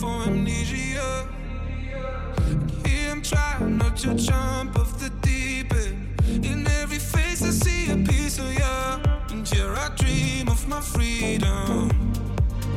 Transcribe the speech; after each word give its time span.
for 0.00 0.22
amnesia. 0.22 1.28
Here 2.84 3.10
I'm 3.10 3.20
trying 3.20 3.76
not 3.76 3.98
to 3.98 4.14
jump 4.14 4.78
off 4.78 4.98
the 4.98 5.10
deep 5.20 5.72
end. 5.74 6.44
In 6.44 6.66
every 6.80 6.98
face 6.98 7.42
I 7.42 7.50
see 7.50 7.90
a 7.92 7.96
piece 7.96 8.38
of 8.38 8.50
you, 8.52 8.76
and 9.30 9.46
here 9.46 9.74
I 9.74 9.88
dream 9.96 10.48
of 10.48 10.66
my 10.66 10.80
freedom. 10.80 11.90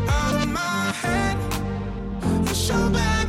Out 0.08 0.36
of 0.42 0.50
my 0.50 0.92
head, 1.02 1.38
for 2.46 2.56
sure. 2.56 3.23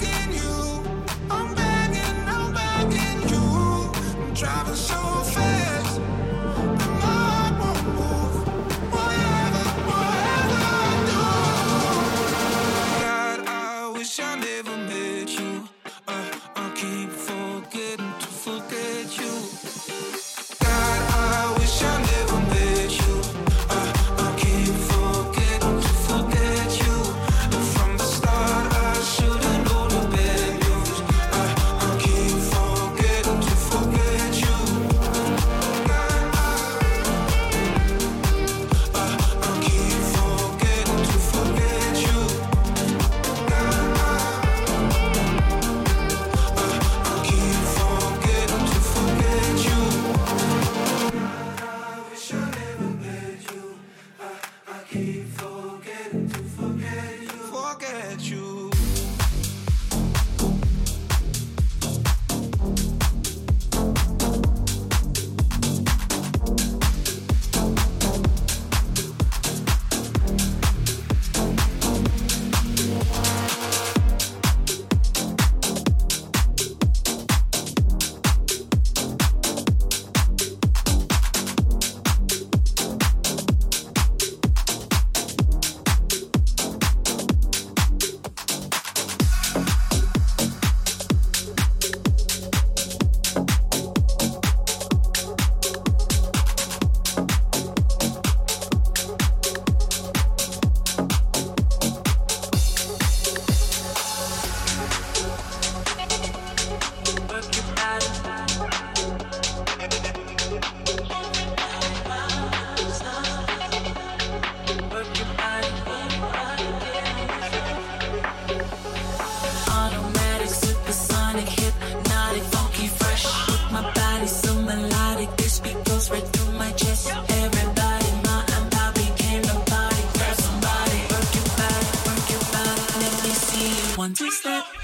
one 134.05 134.13
two 134.13 134.31
step. 134.31 134.84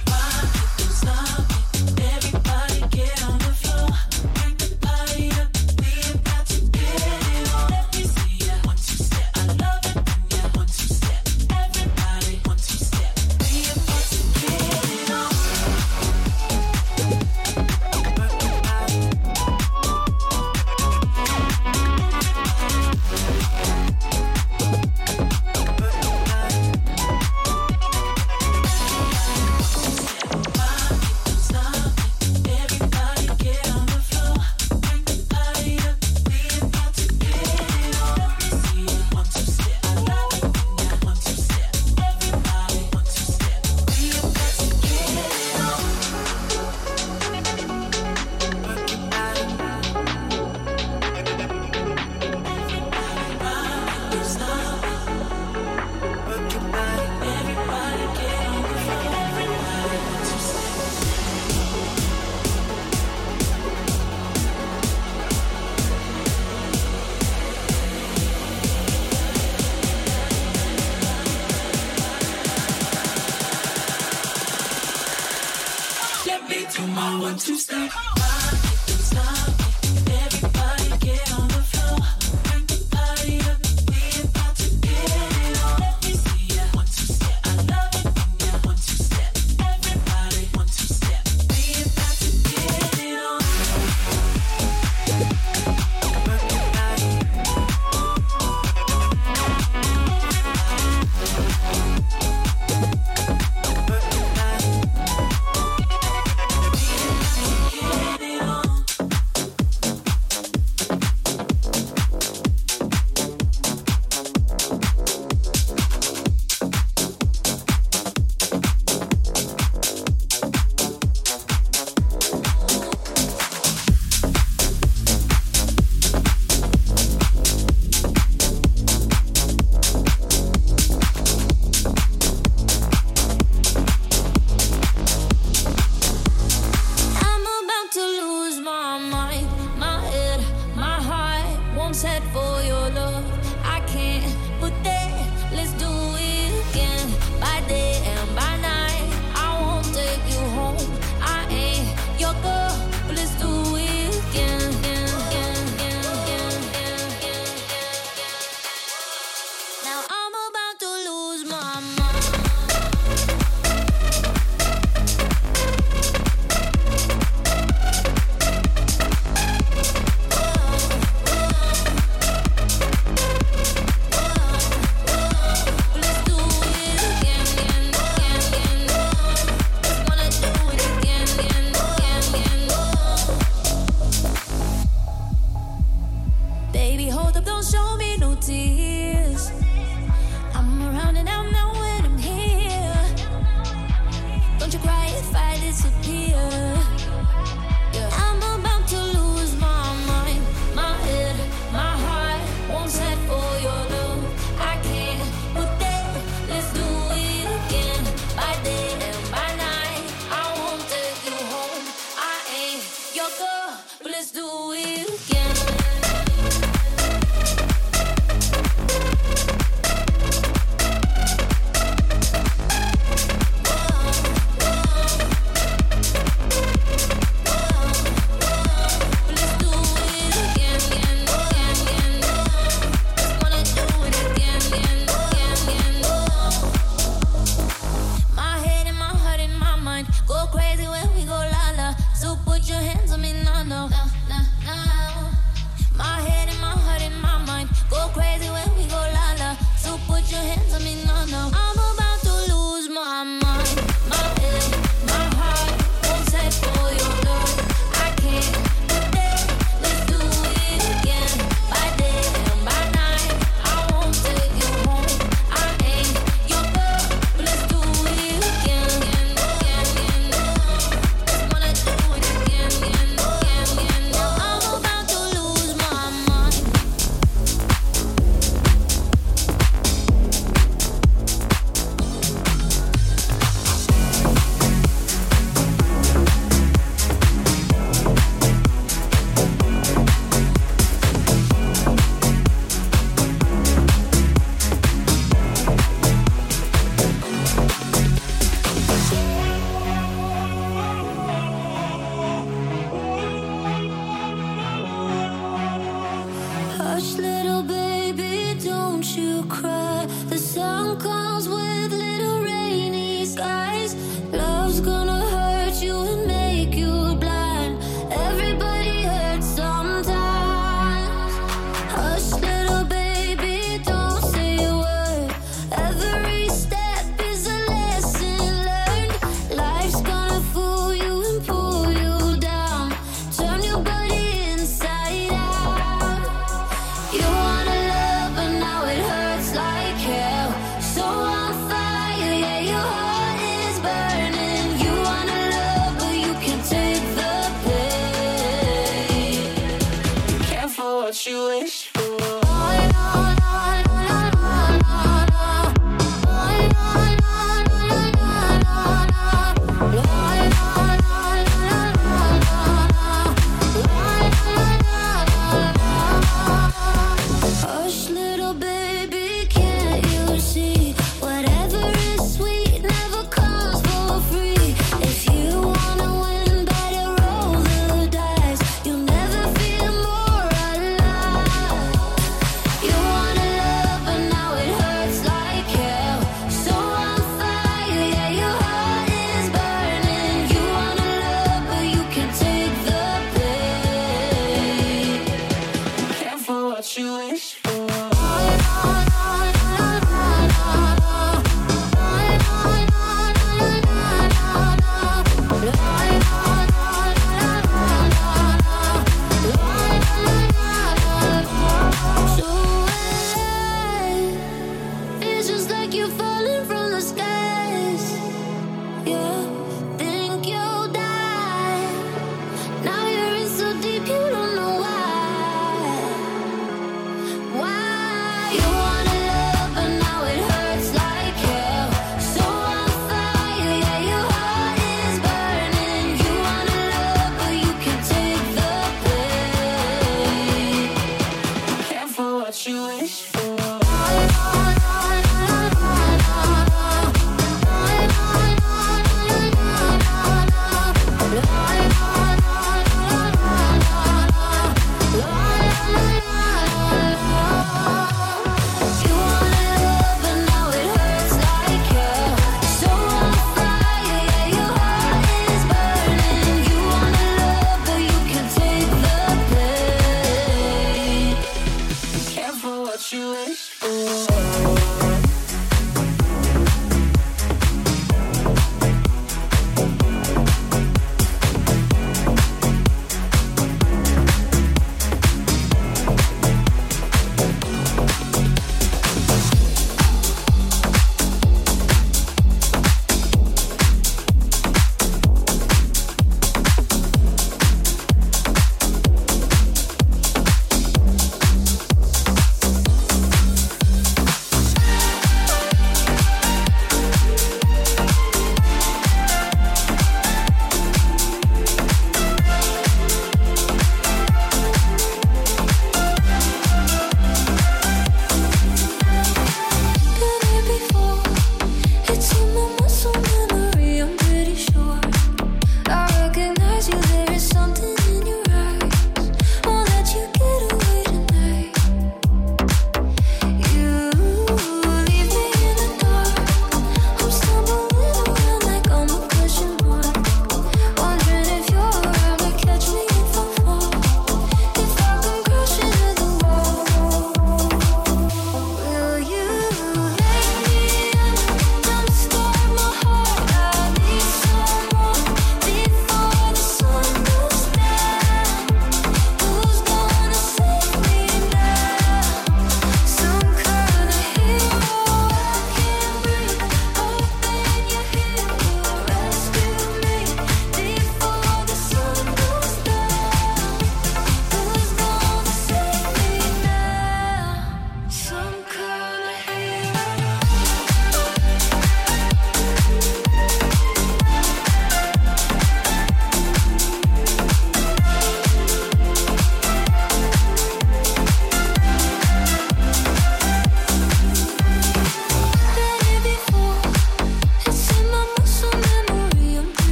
Alive. 195.72 196.29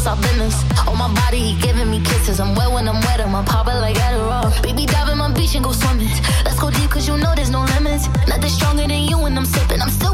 is 0.00 0.06
our 0.06 0.16
business. 0.16 0.56
On 0.88 0.96
my 0.96 1.12
body, 1.14 1.38
he 1.38 1.60
giving 1.60 1.90
me 1.90 2.00
kisses. 2.00 2.40
I'm 2.40 2.54
wet 2.54 2.70
when 2.72 2.88
I'm 2.88 3.00
wet, 3.06 3.20
I'm 3.20 3.44
popping 3.44 3.80
like 3.84 3.96
Adderall. 3.96 4.48
Baby, 4.62 4.86
dive 4.86 5.08
in 5.10 5.18
my 5.18 5.30
beach 5.32 5.54
and 5.54 5.64
go 5.64 5.72
swimming. 5.72 6.08
Let's 6.44 6.58
go 6.58 6.70
deep, 6.70 6.90
cause 6.90 7.06
you 7.06 7.16
know 7.16 7.32
there's 7.34 7.50
no 7.50 7.62
limits. 7.74 8.08
Nothing 8.28 8.50
stronger 8.58 8.86
than 8.86 9.02
you 9.10 9.18
when 9.18 9.36
I'm 9.36 9.44
sipping. 9.44 9.80
I'm 9.80 9.90
still 9.90 10.09